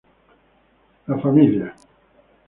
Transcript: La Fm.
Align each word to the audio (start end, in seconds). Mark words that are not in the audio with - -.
La 1.05 1.15
Fm. 1.17 1.71